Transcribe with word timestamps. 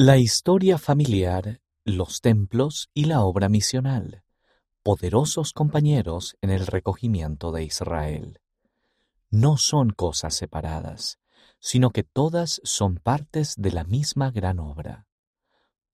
La 0.00 0.16
historia 0.16 0.78
familiar, 0.78 1.60
los 1.84 2.20
templos 2.20 2.88
y 2.94 3.06
la 3.06 3.22
obra 3.22 3.48
misional, 3.48 4.22
poderosos 4.84 5.52
compañeros 5.52 6.36
en 6.40 6.50
el 6.50 6.68
recogimiento 6.68 7.50
de 7.50 7.64
Israel. 7.64 8.38
No 9.28 9.56
son 9.56 9.90
cosas 9.90 10.34
separadas, 10.34 11.18
sino 11.58 11.90
que 11.90 12.04
todas 12.04 12.60
son 12.62 12.98
partes 12.98 13.56
de 13.56 13.72
la 13.72 13.82
misma 13.82 14.30
gran 14.30 14.60
obra. 14.60 15.08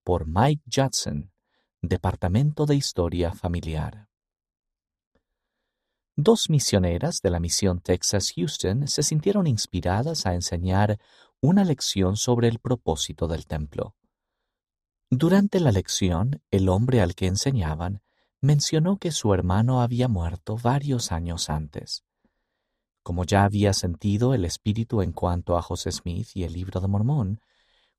Por 0.03 0.27
Mike 0.27 0.65
Judson, 0.71 1.33
Departamento 1.81 2.67
de 2.67 2.75
Historia 2.75 3.33
Familiar. 3.33 4.09
Dos 6.27 6.49
misioneras 6.49 7.21
de 7.21 7.29
la 7.29 7.39
misión 7.39 7.81
Texas 7.81 8.33
Houston 8.35 8.89
se 8.89 9.03
sintieron 9.03 9.47
inspiradas 9.47 10.25
a 10.25 10.33
enseñar 10.33 10.99
una 11.43 11.65
lección 11.65 12.17
sobre 12.17 12.49
el 12.49 12.61
propósito 12.61 13.29
del 13.29 13.47
templo. 13.47 13.95
Durante 15.11 15.61
la 15.61 15.71
lección, 15.71 16.41
el 16.51 16.71
hombre 16.71 17.03
al 17.03 17.15
que 17.15 17.27
enseñaban 17.27 18.01
mencionó 18.41 18.97
que 18.97 19.11
su 19.11 19.35
hermano 19.35 19.83
había 19.83 20.09
muerto 20.09 20.57
varios 20.57 21.13
años 21.13 21.51
antes. 21.51 22.05
Como 23.03 23.25
ya 23.25 23.45
había 23.45 23.75
sentido 23.75 24.33
el 24.33 24.47
espíritu 24.47 25.03
en 25.03 25.13
cuanto 25.13 25.59
a 25.59 25.63
José 25.63 25.93
Smith 25.93 26.29
y 26.33 26.45
el 26.45 26.55
libro 26.55 26.81
de 26.81 26.89
Mormón, 26.89 27.43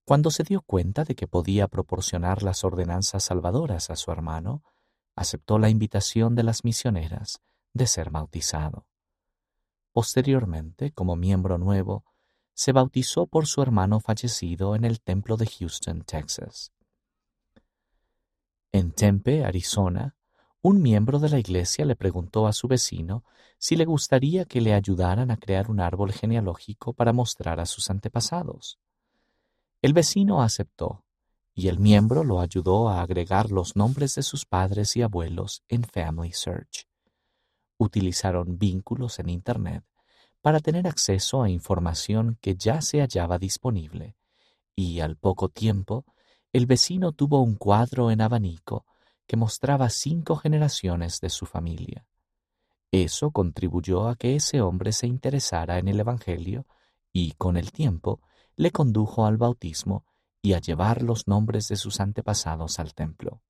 cuando 0.03 0.31
se 0.31 0.41
dio 0.41 0.61
cuenta 0.61 1.03
de 1.03 1.13
que 1.13 1.27
podía 1.27 1.67
proporcionar 1.67 2.41
las 2.41 2.63
ordenanzas 2.63 3.25
salvadoras 3.25 3.91
a 3.91 3.95
su 3.95 4.11
hermano, 4.11 4.63
aceptó 5.15 5.59
la 5.59 5.69
invitación 5.69 6.33
de 6.33 6.41
las 6.41 6.63
misioneras 6.63 7.39
de 7.75 7.85
ser 7.87 8.09
bautizado. 8.09 8.87
Posteriormente, 9.91 10.91
como 10.93 11.15
miembro 11.15 11.57
nuevo, 11.57 12.05
se 12.53 12.71
bautizó 12.71 13.27
por 13.27 13.47
su 13.47 13.61
hermano 13.61 13.99
fallecido 13.99 14.75
en 14.75 14.85
el 14.85 15.01
templo 15.01 15.35
de 15.35 15.45
Houston, 15.45 16.01
Texas. 16.03 16.71
En 18.71 18.93
Tempe, 18.93 19.43
Arizona, 19.43 20.15
un 20.61 20.81
miembro 20.81 21.19
de 21.19 21.29
la 21.29 21.37
iglesia 21.37 21.85
le 21.85 21.97
preguntó 21.97 22.47
a 22.47 22.53
su 22.53 22.67
vecino 22.69 23.25
si 23.57 23.75
le 23.75 23.83
gustaría 23.83 24.45
que 24.45 24.61
le 24.61 24.73
ayudaran 24.73 25.29
a 25.29 25.37
crear 25.37 25.69
un 25.69 25.81
árbol 25.81 26.13
genealógico 26.13 26.93
para 26.93 27.11
mostrar 27.11 27.59
a 27.59 27.65
sus 27.65 27.89
antepasados. 27.89 28.79
El 29.81 29.93
vecino 29.93 30.41
aceptó, 30.41 31.03
y 31.53 31.67
el 31.67 31.79
miembro 31.79 32.23
lo 32.23 32.39
ayudó 32.39 32.87
a 32.87 33.01
agregar 33.01 33.51
los 33.51 33.75
nombres 33.75 34.15
de 34.15 34.23
sus 34.23 34.45
padres 34.45 34.95
y 34.95 35.01
abuelos 35.01 35.63
en 35.67 35.83
Family 35.83 36.31
Search 36.31 36.87
utilizaron 37.77 38.57
vínculos 38.57 39.19
en 39.19 39.29
Internet 39.29 39.83
para 40.41 40.59
tener 40.59 40.87
acceso 40.87 41.41
a 41.41 41.49
información 41.49 42.37
que 42.41 42.55
ya 42.55 42.81
se 42.81 42.99
hallaba 42.99 43.39
disponible, 43.39 44.15
y 44.75 44.99
al 44.99 45.17
poco 45.17 45.49
tiempo 45.49 46.05
el 46.53 46.67
vecino 46.67 47.11
tuvo 47.11 47.41
un 47.41 47.55
cuadro 47.55 48.11
en 48.11 48.21
abanico 48.21 48.85
que 49.27 49.37
mostraba 49.37 49.89
cinco 49.89 50.35
generaciones 50.35 51.19
de 51.19 51.29
su 51.29 51.45
familia. 51.45 52.05
Eso 52.91 53.31
contribuyó 53.31 54.07
a 54.07 54.15
que 54.15 54.35
ese 54.35 54.61
hombre 54.61 54.91
se 54.91 55.07
interesara 55.07 55.79
en 55.79 55.87
el 55.87 55.99
Evangelio 55.99 56.65
y, 57.11 57.31
con 57.33 57.57
el 57.57 57.71
tiempo, 57.71 58.21
le 58.55 58.71
condujo 58.71 59.25
al 59.25 59.37
bautismo 59.37 60.05
y 60.41 60.53
a 60.53 60.59
llevar 60.59 61.01
los 61.01 61.27
nombres 61.27 61.67
de 61.67 61.75
sus 61.75 61.99
antepasados 61.99 62.79
al 62.79 62.93
templo. 62.93 63.41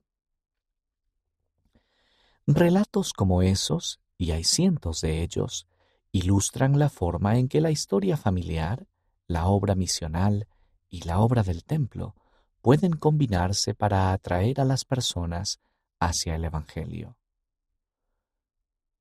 Relatos 2.47 3.11
como 3.11 3.41
esos 3.41 3.99
y 4.17 4.31
hay 4.31 4.43
cientos 4.43 5.01
de 5.01 5.21
ellos, 5.21 5.67
ilustran 6.11 6.79
la 6.79 6.89
forma 6.89 7.37
en 7.37 7.47
que 7.47 7.61
la 7.61 7.71
historia 7.71 8.17
familiar, 8.17 8.87
la 9.27 9.47
obra 9.47 9.75
misional 9.75 10.47
y 10.89 11.01
la 11.01 11.19
obra 11.19 11.43
del 11.43 11.63
templo 11.63 12.15
pueden 12.61 12.93
combinarse 12.93 13.73
para 13.73 14.11
atraer 14.11 14.61
a 14.61 14.65
las 14.65 14.85
personas 14.85 15.59
hacia 15.99 16.35
el 16.35 16.45
Evangelio. 16.45 17.17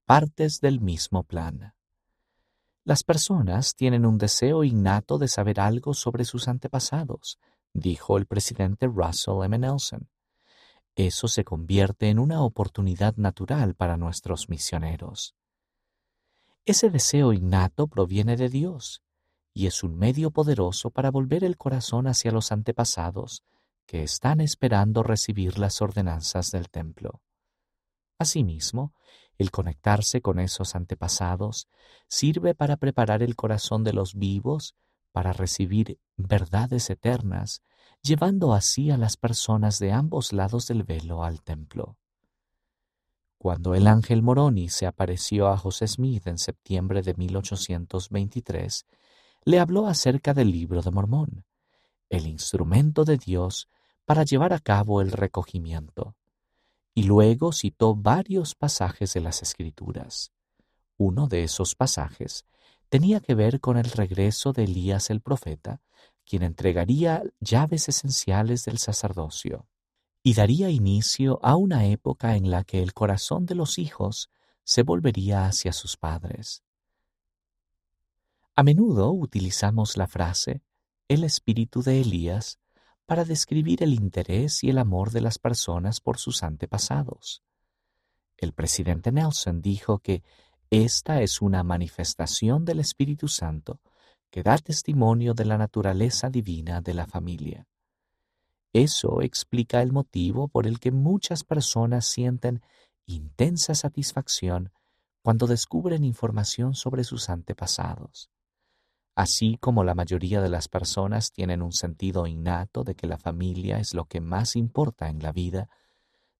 Partes 0.04 0.60
del 0.60 0.80
mismo 0.80 1.22
plan. 1.22 1.74
Las 2.84 3.04
personas 3.04 3.74
tienen 3.74 4.04
un 4.04 4.18
deseo 4.18 4.64
innato 4.64 5.16
de 5.16 5.28
saber 5.28 5.60
algo 5.60 5.94
sobre 5.94 6.24
sus 6.24 6.48
antepasados, 6.48 7.38
dijo 7.72 8.18
el 8.18 8.26
presidente 8.26 8.86
Russell 8.86 9.42
M. 9.44 9.58
Nelson 9.58 10.10
eso 10.96 11.28
se 11.28 11.44
convierte 11.44 12.08
en 12.08 12.18
una 12.18 12.42
oportunidad 12.42 13.16
natural 13.16 13.74
para 13.74 13.96
nuestros 13.96 14.48
misioneros. 14.48 15.34
Ese 16.64 16.90
deseo 16.90 17.32
innato 17.32 17.88
proviene 17.88 18.36
de 18.36 18.48
Dios 18.48 19.02
y 19.52 19.66
es 19.66 19.82
un 19.82 19.96
medio 19.96 20.30
poderoso 20.30 20.90
para 20.90 21.10
volver 21.10 21.44
el 21.44 21.56
corazón 21.56 22.06
hacia 22.06 22.32
los 22.32 22.52
antepasados 22.52 23.44
que 23.86 24.02
están 24.02 24.40
esperando 24.40 25.02
recibir 25.02 25.58
las 25.58 25.82
ordenanzas 25.82 26.50
del 26.50 26.70
templo. 26.70 27.20
Asimismo, 28.18 28.94
el 29.36 29.50
conectarse 29.50 30.20
con 30.22 30.38
esos 30.38 30.74
antepasados 30.74 31.68
sirve 32.08 32.54
para 32.54 32.76
preparar 32.76 33.22
el 33.22 33.36
corazón 33.36 33.84
de 33.84 33.92
los 33.92 34.14
vivos 34.14 34.74
para 35.12 35.32
recibir 35.32 35.98
verdades 36.16 36.88
eternas 36.90 37.62
llevando 38.04 38.52
así 38.52 38.90
a 38.90 38.98
las 38.98 39.16
personas 39.16 39.78
de 39.78 39.90
ambos 39.90 40.34
lados 40.34 40.66
del 40.66 40.82
velo 40.82 41.24
al 41.24 41.42
templo. 41.42 41.96
Cuando 43.38 43.74
el 43.74 43.86
ángel 43.86 44.22
Moroni 44.22 44.68
se 44.68 44.86
apareció 44.86 45.48
a 45.48 45.56
José 45.56 45.88
Smith 45.88 46.26
en 46.26 46.36
septiembre 46.38 47.00
de 47.00 47.14
1823, 47.14 48.86
le 49.46 49.58
habló 49.58 49.86
acerca 49.86 50.34
del 50.34 50.50
libro 50.50 50.82
de 50.82 50.90
Mormón, 50.90 51.44
el 52.10 52.26
instrumento 52.26 53.06
de 53.06 53.16
Dios 53.16 53.68
para 54.04 54.24
llevar 54.24 54.52
a 54.52 54.60
cabo 54.60 55.00
el 55.00 55.10
recogimiento, 55.10 56.14
y 56.94 57.04
luego 57.04 57.52
citó 57.52 57.94
varios 57.94 58.54
pasajes 58.54 59.14
de 59.14 59.20
las 59.20 59.42
Escrituras. 59.42 60.30
Uno 60.98 61.26
de 61.26 61.42
esos 61.42 61.74
pasajes 61.74 62.44
tenía 62.90 63.20
que 63.20 63.34
ver 63.34 63.60
con 63.60 63.78
el 63.78 63.90
regreso 63.90 64.52
de 64.52 64.64
Elías 64.64 65.08
el 65.08 65.22
profeta, 65.22 65.80
quien 66.24 66.42
entregaría 66.42 67.22
llaves 67.40 67.88
esenciales 67.88 68.64
del 68.64 68.78
sacerdocio 68.78 69.66
y 70.22 70.34
daría 70.34 70.70
inicio 70.70 71.38
a 71.42 71.56
una 71.56 71.86
época 71.86 72.36
en 72.36 72.50
la 72.50 72.64
que 72.64 72.82
el 72.82 72.94
corazón 72.94 73.46
de 73.46 73.54
los 73.54 73.78
hijos 73.78 74.30
se 74.64 74.82
volvería 74.82 75.46
hacia 75.46 75.72
sus 75.72 75.96
padres. 75.96 76.62
A 78.56 78.62
menudo 78.62 79.10
utilizamos 79.12 79.96
la 79.96 80.06
frase 80.06 80.62
el 81.08 81.24
espíritu 81.24 81.82
de 81.82 82.00
Elías 82.00 82.58
para 83.04 83.24
describir 83.24 83.82
el 83.82 83.92
interés 83.92 84.64
y 84.64 84.70
el 84.70 84.78
amor 84.78 85.10
de 85.10 85.20
las 85.20 85.38
personas 85.38 86.00
por 86.00 86.18
sus 86.18 86.42
antepasados. 86.42 87.42
El 88.36 88.52
presidente 88.52 89.12
Nelson 89.12 89.60
dijo 89.60 89.98
que 89.98 90.22
esta 90.70 91.20
es 91.20 91.42
una 91.42 91.62
manifestación 91.62 92.64
del 92.64 92.80
Espíritu 92.80 93.28
Santo 93.28 93.80
que 94.34 94.42
da 94.42 94.58
testimonio 94.58 95.32
de 95.32 95.44
la 95.44 95.56
naturaleza 95.56 96.28
divina 96.28 96.80
de 96.80 96.92
la 96.92 97.06
familia. 97.06 97.68
Eso 98.72 99.22
explica 99.22 99.80
el 99.80 99.92
motivo 99.92 100.48
por 100.48 100.66
el 100.66 100.80
que 100.80 100.90
muchas 100.90 101.44
personas 101.44 102.04
sienten 102.04 102.60
intensa 103.06 103.76
satisfacción 103.76 104.72
cuando 105.22 105.46
descubren 105.46 106.02
información 106.02 106.74
sobre 106.74 107.04
sus 107.04 107.30
antepasados. 107.30 108.28
Así 109.14 109.56
como 109.60 109.84
la 109.84 109.94
mayoría 109.94 110.42
de 110.42 110.48
las 110.48 110.66
personas 110.66 111.30
tienen 111.30 111.62
un 111.62 111.70
sentido 111.70 112.26
innato 112.26 112.82
de 112.82 112.96
que 112.96 113.06
la 113.06 113.18
familia 113.18 113.78
es 113.78 113.94
lo 113.94 114.06
que 114.06 114.20
más 114.20 114.56
importa 114.56 115.10
en 115.10 115.22
la 115.22 115.30
vida, 115.30 115.68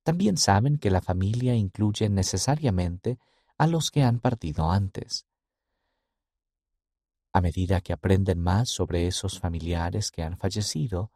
también 0.03 0.37
saben 0.37 0.79
que 0.79 0.91
la 0.91 1.01
familia 1.01 1.55
incluye 1.55 2.09
necesariamente 2.09 3.21
a 3.57 3.69
los 3.69 3.93
que 3.93 4.03
han 4.03 4.19
partido 4.19 4.73
antes. 4.73 5.29
A 7.35 7.41
medida 7.41 7.81
que 7.81 7.93
aprenden 7.93 8.41
más 8.41 8.69
sobre 8.69 9.09
esos 9.09 9.41
familiares 9.41 10.13
que 10.13 10.23
han 10.23 10.39
fallecido, 10.39 11.11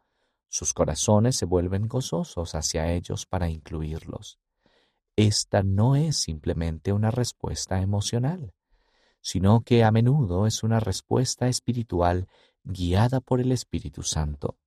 sus 0.49 0.73
corazones 0.73 1.37
se 1.37 1.45
vuelven 1.45 1.87
gozosos 1.87 2.55
hacia 2.55 2.91
ellos 2.91 3.25
para 3.25 3.49
incluirlos. 3.49 4.37
Esta 5.15 5.63
no 5.63 5.95
es 5.95 6.17
simplemente 6.17 6.91
una 6.91 7.09
respuesta 7.09 7.81
emocional, 7.81 8.53
sino 9.21 9.61
que 9.61 9.85
a 9.85 9.91
menudo 9.91 10.45
es 10.45 10.61
una 10.61 10.81
respuesta 10.81 11.47
espiritual 11.47 12.27
guiada 12.65 13.21
por 13.21 13.39
el 13.39 13.53
Espíritu 13.53 14.03
Santo. 14.03 14.57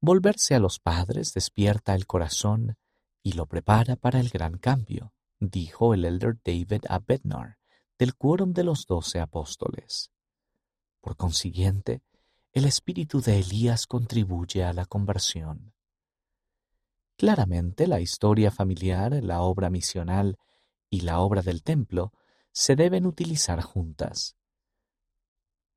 Volverse 0.00 0.54
a 0.54 0.58
los 0.58 0.78
padres 0.78 1.34
despierta 1.34 1.94
el 1.94 2.06
corazón 2.06 2.78
y 3.22 3.32
lo 3.32 3.44
prepara 3.44 3.96
para 3.96 4.20
el 4.20 4.30
gran 4.30 4.56
cambio, 4.56 5.12
dijo 5.38 5.92
el 5.92 6.06
elder 6.06 6.38
David 6.42 6.86
A. 6.88 6.98
Bednar 7.00 7.59
del 8.00 8.16
quórum 8.16 8.54
de 8.54 8.64
los 8.64 8.86
doce 8.86 9.20
apóstoles. 9.20 10.10
Por 11.02 11.18
consiguiente, 11.18 12.00
el 12.50 12.64
espíritu 12.64 13.20
de 13.20 13.40
Elías 13.40 13.86
contribuye 13.86 14.64
a 14.64 14.72
la 14.72 14.86
conversión. 14.86 15.74
Claramente 17.18 17.86
la 17.86 18.00
historia 18.00 18.50
familiar, 18.50 19.22
la 19.22 19.42
obra 19.42 19.68
misional 19.68 20.38
y 20.88 21.02
la 21.02 21.20
obra 21.20 21.42
del 21.42 21.62
templo 21.62 22.14
se 22.52 22.74
deben 22.74 23.04
utilizar 23.04 23.60
juntas. 23.60 24.34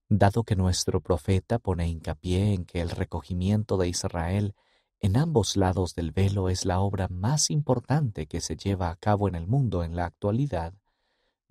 Dado 0.08 0.46
que 0.46 0.56
nuestro 0.56 1.02
profeta 1.02 1.60
pone 1.60 1.90
hincapié 1.90 2.54
en 2.54 2.64
que 2.64 2.80
el 2.80 2.92
recogimiento 2.92 3.75
de 3.75 3.90
Israel 3.90 4.56
en 5.02 5.18
ambos 5.18 5.58
lados 5.58 5.94
del 5.94 6.12
velo 6.12 6.48
es 6.48 6.64
la 6.64 6.80
obra 6.80 7.10
más 7.10 7.50
importante 7.50 8.28
que 8.28 8.40
se 8.40 8.56
lleva 8.56 8.92
a 8.92 8.96
cabo 8.96 9.28
en 9.28 9.36
el 9.36 9.46
mundo 9.46 9.84
en 9.84 9.98
la 9.98 10.06
actualidad, 10.06 10.74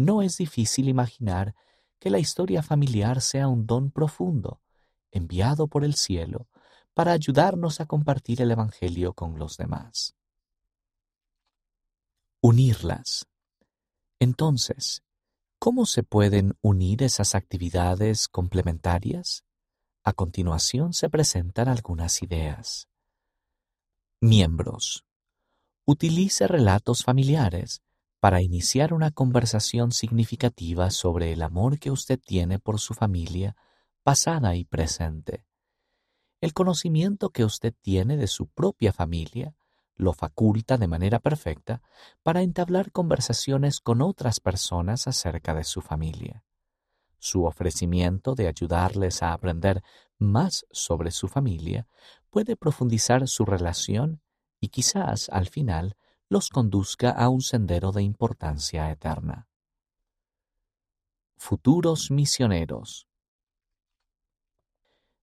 no 0.05 0.23
es 0.23 0.37
difícil 0.37 0.89
imaginar 0.89 1.55
que 1.99 2.11
la 2.11 2.19
historia 2.19 2.63
familiar 2.63 3.21
sea 3.21 3.49
un 3.49 3.67
don 3.67 3.91
profundo, 3.91 4.61
enviado 5.11 5.69
por 5.69 5.85
el 5.85 5.95
cielo, 5.95 6.49
para 6.95 7.13
ayudarnos 7.13 7.81
a 7.81 7.87
compartir 7.87 8.43
el 8.43 8.51
Evangelio 8.51 9.15
con 9.15 9.39
los 9.39 9.57
demás. 9.57 10.15
Unirlas. 12.41 13.27
Entonces, 14.19 15.03
¿cómo 15.59 15.87
se 15.87 16.03
pueden 16.03 16.59
unir 16.61 17.03
esas 17.03 17.35
actividades 17.35 18.29
complementarias? 18.29 19.45
A 20.03 20.13
continuación 20.13 20.93
se 20.93 21.09
presentan 21.09 21.69
algunas 21.69 22.23
ideas. 22.23 22.89
Miembros. 24.21 25.05
Utilice 25.85 26.49
relatos 26.49 27.05
familiares 27.05 27.83
para 28.23 28.41
iniciar 28.41 28.95
una 28.95 29.11
conversación 29.11 29.91
significativa 29.91 30.93
sobre 30.93 31.33
el 31.33 31.43
amor 31.43 31.81
que 31.81 31.91
usted 31.91 32.21
tiene 32.25 32.61
por 32.61 32.79
su 32.79 32.95
familia, 32.95 33.57
pasada 34.05 34.55
y 34.55 34.65
presente. 34.65 35.45
El 36.41 36.53
conocimiento 36.53 37.31
que 37.31 37.45
usted 37.45 37.75
tiene 37.81 38.17
de 38.17 38.29
su 38.29 38.47
propia 38.47 38.93
familia 38.93 39.57
lo 39.97 40.13
faculta 40.13 40.79
de 40.79 40.87
manera 40.87 41.19
perfecta 41.19 41.83
para 42.23 42.43
entablar 42.43 42.93
conversaciones 42.93 43.81
con 43.81 44.01
otras 44.01 44.39
personas 44.39 45.09
acerca 45.09 45.53
de 45.53 45.65
su 45.65 45.81
familia. 45.81 46.45
Su 47.19 47.43
ofrecimiento 47.45 48.37
de 48.37 48.47
ayudarles 48.47 49.25
a 49.25 49.33
aprender 49.33 49.83
más 50.21 50.65
sobre 50.71 51.11
su 51.11 51.27
familia 51.27 51.89
puede 52.31 52.55
profundizar 52.55 53.27
su 53.27 53.45
relación 53.45 54.23
y 54.61 54.69
quizás 54.69 55.29
al 55.31 55.49
final 55.49 55.97
los 56.33 56.49
conduzca 56.49 57.11
a 57.11 57.29
un 57.29 57.43
sendero 57.43 57.93
de 57.93 58.03
importancia 58.03 58.91
eterna. 58.91 59.49
Futuros 61.37 62.11
misioneros. 62.11 63.07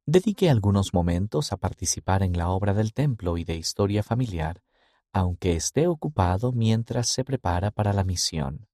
Dedique 0.05 0.51
algunos 0.51 0.93
momentos 0.93 1.51
a 1.51 1.57
participar 1.57 2.21
en 2.21 2.37
la 2.37 2.49
obra 2.49 2.75
del 2.75 2.93
templo 2.93 3.39
y 3.39 3.43
de 3.43 3.55
historia 3.55 4.03
familiar, 4.03 4.61
aunque 5.11 5.55
esté 5.55 5.87
ocupado 5.87 6.51
mientras 6.51 7.09
se 7.09 7.25
prepara 7.25 7.71
para 7.71 7.91
la 7.91 8.03
misión. 8.03 8.67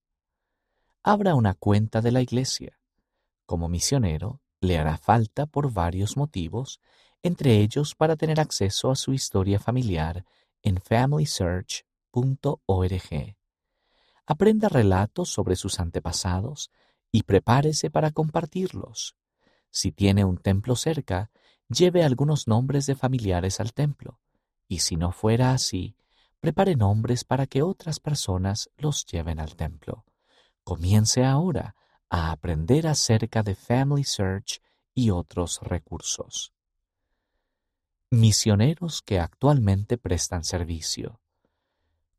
Abra 1.04 1.36
una 1.36 1.54
cuenta 1.54 2.02
de 2.02 2.12
la 2.12 2.20
iglesia. 2.20 2.78
Como 3.46 3.70
misionero, 3.70 4.42
le 4.60 4.78
hará 4.78 4.98
falta 4.98 5.46
por 5.46 5.72
varios 5.72 6.18
motivos, 6.18 6.82
entre 7.24 7.62
ellos 7.62 7.96
para 7.96 8.18
tener 8.18 8.42
acceso 8.42 8.92
a 8.92 8.98
su 8.98 9.14
historia 9.14 9.58
familiar 9.58 10.26
en 10.64 10.82
Family 10.82 11.26
Search 11.26 11.85
Aprenda 14.26 14.70
relatos 14.70 15.30
sobre 15.30 15.56
sus 15.56 15.80
antepasados 15.80 16.72
y 17.12 17.24
prepárese 17.24 17.92
para 17.92 18.12
compartirlos. 18.12 19.16
Si 19.70 19.92
tiene 19.92 20.24
un 20.24 20.38
templo 20.38 20.76
cerca, 20.76 21.30
lleve 21.68 22.04
algunos 22.04 22.48
nombres 22.48 22.86
de 22.86 22.96
familiares 22.96 23.60
al 23.60 23.74
templo, 23.74 24.20
y 24.68 24.80
si 24.80 24.96
no 24.96 25.12
fuera 25.12 25.52
así, 25.52 25.98
prepare 26.40 26.76
nombres 26.76 27.26
para 27.26 27.48
que 27.48 27.62
otras 27.62 28.00
personas 28.00 28.70
los 28.78 29.06
lleven 29.06 29.40
al 29.40 29.56
templo. 29.56 30.06
Comience 30.64 31.26
ahora 31.26 31.76
a 32.10 32.32
aprender 32.32 32.88
acerca 32.88 33.44
de 33.44 33.56
Family 33.56 34.04
Search 34.04 34.62
y 34.94 35.10
otros 35.10 35.60
recursos. 35.62 36.54
Misioneros 38.10 39.02
que 39.02 39.20
actualmente 39.20 39.98
prestan 39.98 40.44
servicio 40.44 41.20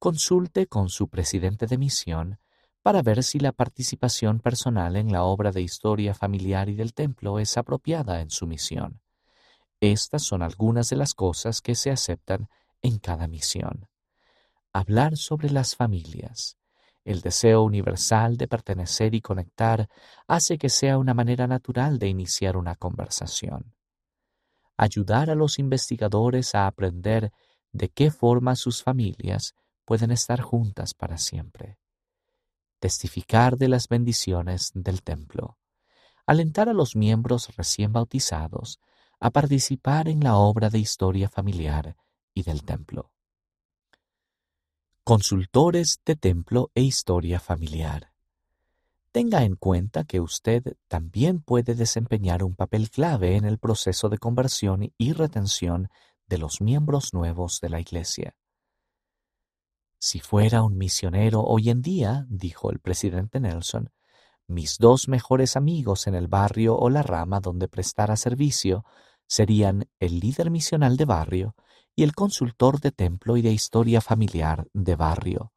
consulte 0.06 0.69
con 0.69 0.88
su 0.88 1.08
presidente 1.08 1.67
de 1.67 1.79
misión 1.79 2.38
para 2.81 3.03
ver 3.03 3.25
si 3.25 3.41
la 3.41 3.50
participación 3.50 4.38
personal 4.38 4.94
en 4.94 5.11
la 5.11 5.25
obra 5.25 5.50
de 5.50 5.62
historia 5.62 6.14
familiar 6.14 6.69
y 6.69 6.76
del 6.76 6.94
templo 6.94 7.41
es 7.41 7.56
apropiada 7.56 8.20
en 8.20 8.31
su 8.31 8.47
misión. 8.47 9.00
Estas 9.81 10.23
son 10.23 10.43
algunas 10.43 10.91
de 10.91 10.94
las 10.94 11.12
cosas 11.12 11.61
que 11.61 11.75
se 11.75 11.91
aceptan 11.91 12.49
en 12.82 13.00
cada 13.00 13.26
misión. 13.26 13.88
Hablar 14.73 15.17
sobre 15.17 15.50
las 15.50 15.75
familias. 15.75 16.56
El 17.05 17.20
deseo 17.20 17.64
universal 17.64 18.37
de 18.37 18.47
pertenecer 18.47 19.12
y 19.12 19.20
conectar 19.20 19.88
hace 20.29 20.56
que 20.56 20.69
sea 20.69 20.99
una 20.99 21.14
manera 21.14 21.49
natural 21.49 21.99
de 21.99 22.06
iniciar 22.06 22.56
una 22.56 22.76
conversación. 22.76 23.75
Ayudar 24.76 25.31
a 25.31 25.35
los 25.35 25.58
investigadores 25.58 26.55
a 26.55 26.69
aprender 26.69 27.32
de 27.73 27.88
qué 27.88 28.12
forma 28.12 28.55
sus 28.55 28.85
familias 28.85 29.56
pueden 29.87 30.11
estar 30.11 30.43
juntas 30.43 30.93
para 30.93 31.17
siempre. 31.17 31.79
Testificar 32.81 33.56
de 33.56 33.69
las 33.69 33.88
bendiciones 33.88 34.73
del 34.75 35.03
templo. 35.03 35.56
Alentar 36.27 36.69
a 36.69 36.75
los 36.75 36.97
miembros 36.97 37.56
recién 37.56 37.93
bautizados 37.93 38.81
a 39.21 39.31
participar 39.31 40.09
en 40.09 40.21
la 40.21 40.37
obra 40.37 40.69
de 40.69 40.79
historia 40.79 41.31
familiar 41.31 41.97
y 42.35 42.43
del 42.43 42.65
templo. 42.65 43.12
Consultores 45.05 46.00
de 46.05 46.17
templo 46.17 46.71
e 46.75 46.82
historia 46.82 47.41
familiar. 47.41 48.12
Tenga 49.12 49.44
en 49.44 49.55
cuenta 49.55 50.05
que 50.05 50.21
usted 50.21 50.77
también 50.89 51.41
puede 51.41 51.75
desempeñar 51.75 52.43
un 52.43 52.55
papel 52.55 52.91
clave 52.91 53.37
en 53.37 53.47
el 53.47 53.59
proceso 53.59 54.09
de 54.11 54.19
conversión 54.19 54.93
y 54.99 55.12
retención 55.12 55.89
de 56.27 56.39
los 56.39 56.61
miembros 56.61 57.15
nuevos 57.15 57.61
de 57.61 57.71
la 57.71 57.81
Iglesia. 57.81 58.35
Si 60.08 60.20
fuera 60.20 60.62
un 60.62 60.79
misionero 60.79 61.43
hoy 61.43 61.69
en 61.69 61.82
día, 61.82 62.26
dijo 62.29 62.70
el 62.70 62.79
presidente 62.79 63.41
Nelson, 63.41 63.91
mis 64.47 64.79
dos 64.79 65.08
mejores 65.08 65.56
amigos 65.56 66.06
en 66.06 66.14
el 66.14 66.29
barrio 66.29 66.76
o 66.76 66.91
la 66.91 67.03
rama 67.03 67.41
donde 67.41 67.67
prestara 67.67 68.14
servicio 68.14 68.85
serían 69.26 69.88
el 69.99 70.20
líder 70.20 70.53
misional 70.53 70.97
de 70.97 71.06
barrio 71.06 71.56
y 71.97 72.05
el 72.05 72.14
consultor 72.14 72.79
de 72.79 72.93
templo 72.93 73.37
y 73.37 73.43
de 73.43 73.50
historia 73.50 74.00
familiar 74.00 74.69
de 74.73 74.94
barrio. 74.94 75.53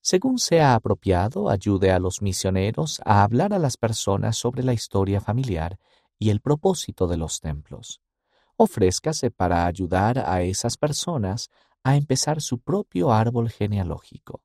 Según 0.00 0.38
sea 0.38 0.72
apropiado, 0.72 1.50
ayude 1.50 1.92
a 1.92 1.98
los 1.98 2.22
misioneros 2.22 2.98
a 3.04 3.24
hablar 3.24 3.52
a 3.52 3.58
las 3.58 3.76
personas 3.76 4.38
sobre 4.38 4.62
la 4.62 4.72
historia 4.72 5.20
familiar 5.20 5.78
y 6.18 6.30
el 6.30 6.40
propósito 6.40 7.06
de 7.06 7.18
los 7.18 7.40
templos. 7.40 8.00
Ofrézcase 8.56 9.30
para 9.30 9.66
ayudar 9.66 10.18
a 10.18 10.40
esas 10.40 10.78
personas 10.78 11.50
a 11.88 11.96
empezar 11.96 12.42
su 12.42 12.58
propio 12.58 13.12
árbol 13.12 13.48
genealógico. 13.48 14.42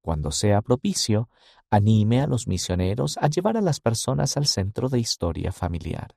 Cuando 0.00 0.30
sea 0.30 0.62
propicio, 0.62 1.28
anime 1.68 2.22
a 2.22 2.26
los 2.26 2.46
misioneros 2.48 3.18
a 3.18 3.28
llevar 3.28 3.58
a 3.58 3.60
las 3.60 3.80
personas 3.80 4.38
al 4.38 4.46
centro 4.46 4.88
de 4.88 4.98
historia 4.98 5.52
familiar. 5.52 6.16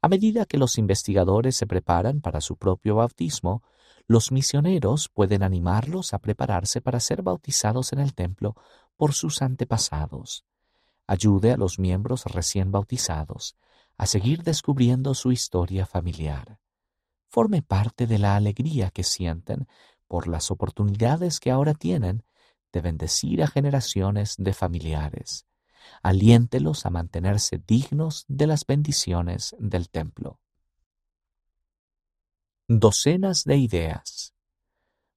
A 0.00 0.08
medida 0.08 0.46
que 0.46 0.56
los 0.56 0.78
investigadores 0.78 1.54
se 1.56 1.66
preparan 1.66 2.22
para 2.22 2.40
su 2.40 2.56
propio 2.56 2.96
bautismo, 2.96 3.62
los 4.06 4.32
misioneros 4.32 5.10
pueden 5.10 5.42
animarlos 5.42 6.14
a 6.14 6.18
prepararse 6.18 6.80
para 6.80 6.98
ser 6.98 7.22
bautizados 7.22 7.92
en 7.92 8.00
el 8.00 8.14
templo 8.14 8.56
por 8.96 9.12
sus 9.12 9.42
antepasados. 9.42 10.44
Ayude 11.06 11.52
a 11.52 11.58
los 11.58 11.78
miembros 11.78 12.24
recién 12.24 12.72
bautizados 12.72 13.56
a 13.98 14.06
seguir 14.06 14.42
descubriendo 14.42 15.12
su 15.12 15.30
historia 15.30 15.84
familiar 15.84 16.61
forme 17.32 17.62
parte 17.62 18.06
de 18.06 18.18
la 18.18 18.36
alegría 18.36 18.90
que 18.90 19.02
sienten 19.02 19.66
por 20.06 20.28
las 20.28 20.50
oportunidades 20.50 21.40
que 21.40 21.50
ahora 21.50 21.72
tienen 21.72 22.24
de 22.72 22.82
bendecir 22.82 23.42
a 23.42 23.46
generaciones 23.46 24.34
de 24.36 24.52
familiares. 24.52 25.46
Aliéntelos 26.02 26.84
a 26.84 26.90
mantenerse 26.90 27.56
dignos 27.66 28.26
de 28.28 28.46
las 28.46 28.66
bendiciones 28.66 29.56
del 29.58 29.88
templo. 29.88 30.40
Docenas 32.68 33.44
de 33.44 33.56
ideas. 33.56 34.34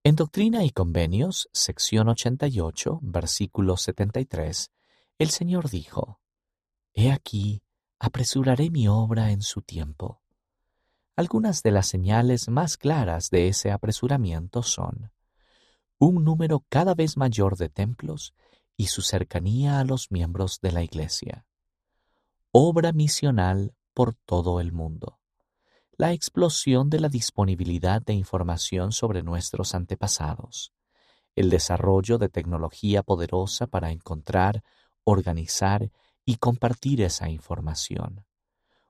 En 0.03 0.15
Doctrina 0.15 0.63
y 0.63 0.71
Convenios, 0.71 1.47
sección 1.53 2.09
88, 2.09 3.01
versículo 3.03 3.77
73, 3.77 4.71
el 5.19 5.29
Señor 5.29 5.69
dijo, 5.69 6.19
He 6.95 7.11
aquí, 7.11 7.61
apresuraré 7.99 8.71
mi 8.71 8.87
obra 8.87 9.29
en 9.29 9.43
su 9.43 9.61
tiempo. 9.61 10.23
Algunas 11.15 11.61
de 11.61 11.69
las 11.69 11.85
señales 11.85 12.49
más 12.49 12.77
claras 12.77 13.29
de 13.29 13.47
ese 13.47 13.69
apresuramiento 13.69 14.63
son 14.63 15.11
un 15.99 16.23
número 16.23 16.65
cada 16.67 16.95
vez 16.95 17.15
mayor 17.15 17.55
de 17.55 17.69
templos 17.69 18.33
y 18.75 18.87
su 18.87 19.03
cercanía 19.03 19.79
a 19.79 19.83
los 19.83 20.09
miembros 20.09 20.61
de 20.63 20.71
la 20.71 20.81
Iglesia. 20.81 21.45
Obra 22.51 22.91
misional 22.91 23.75
por 23.93 24.15
todo 24.15 24.61
el 24.61 24.71
mundo 24.71 25.20
la 26.01 26.13
explosión 26.13 26.89
de 26.89 26.99
la 26.99 27.09
disponibilidad 27.09 28.01
de 28.01 28.13
información 28.13 28.91
sobre 28.91 29.21
nuestros 29.21 29.75
antepasados, 29.75 30.73
el 31.35 31.51
desarrollo 31.51 32.17
de 32.17 32.27
tecnología 32.27 33.03
poderosa 33.03 33.67
para 33.67 33.91
encontrar, 33.91 34.63
organizar 35.03 35.91
y 36.25 36.37
compartir 36.37 37.03
esa 37.03 37.29
información, 37.29 38.25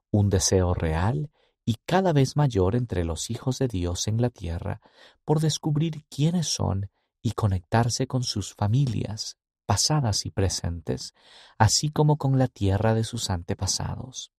un 0.09 0.29
deseo 0.29 0.73
real 0.73 1.29
y 1.65 1.75
cada 1.85 2.13
vez 2.13 2.37
mayor 2.37 2.77
entre 2.77 3.03
los 3.03 3.29
hijos 3.29 3.59
de 3.59 3.67
Dios 3.67 4.07
en 4.07 4.21
la 4.21 4.29
tierra 4.29 4.79
por 5.25 5.41
descubrir 5.41 6.05
quiénes 6.09 6.47
son 6.47 6.91
y 7.21 7.31
conectarse 7.31 8.07
con 8.07 8.23
sus 8.23 8.53
familias, 8.53 9.35
pasadas 9.65 10.25
y 10.25 10.31
presentes, 10.31 11.13
así 11.57 11.89
como 11.89 12.15
con 12.15 12.39
la 12.39 12.47
tierra 12.47 12.93
de 12.93 13.03
sus 13.03 13.29
antepasados. 13.29 14.31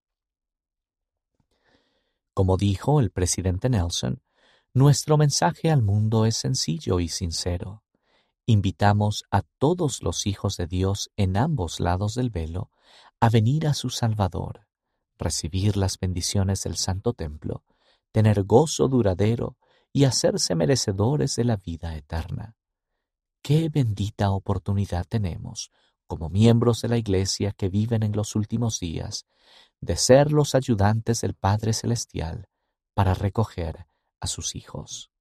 Como 2.35 2.57
dijo 2.57 3.01
el 3.01 3.11
presidente 3.11 3.69
Nelson, 3.69 4.23
nuestro 4.73 5.19
mensaje 5.19 5.71
al 5.71 5.83
mundo 5.83 6.25
es 6.25 6.37
sencillo 6.37 6.99
y 6.99 7.09
sincero. 7.09 7.83
Invitamos 8.47 9.25
a 9.31 9.43
todos 9.43 10.03
los 10.03 10.27
hijos 10.27 10.57
de 10.57 10.67
Dios 10.67 11.11
en 11.17 11.37
ambos 11.37 11.79
lados 11.79 12.15
del 12.15 12.31
velo 12.31 12.71
a 13.21 13.29
venir 13.29 13.67
a 13.67 13.75
su 13.75 13.91
Salvador, 13.91 14.67
recibir 15.19 15.77
las 15.77 15.99
bendiciones 15.99 16.63
del 16.63 16.77
Santo 16.77 17.13
Templo, 17.13 17.65
tener 18.13 18.45
gozo 18.45 18.89
duradero 18.89 19.59
y 19.93 20.05
hacerse 20.05 20.55
merecedores 20.55 21.37
de 21.37 21.45
la 21.45 21.57
vida 21.57 21.95
eterna. 21.97 22.57
Qué 23.43 23.69
bendita 23.69 24.31
oportunidad 24.31 25.05
tenemos 25.07 25.71
como 26.13 26.29
miembros 26.29 26.83
de 26.83 26.89
la 26.89 26.99
Iglesia 26.99 27.53
que 27.53 27.71
viven 27.71 28.03
en 28.03 28.13
los 28.13 28.37
últimos 28.37 28.79
días 28.79 29.25
de 29.81 29.97
ser 29.97 30.31
los 30.31 30.55
ayudantes 30.55 31.23
del 31.23 31.33
Padre 31.33 31.73
Celestial 31.73 32.51
para 32.93 33.15
recoger 33.15 33.87
a 34.21 34.27
sus 34.27 34.55
hijos. 34.55 35.12